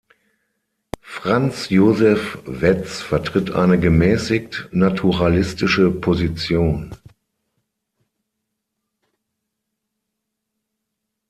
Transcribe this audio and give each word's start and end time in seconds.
Franz 1.01 1.69
Josef 1.69 2.39
Wetz 2.47 3.01
vertritt 3.03 3.51
eine 3.51 3.79
gemäßigt 3.79 4.69
naturalistische 4.71 5.91
Position. 5.91 6.95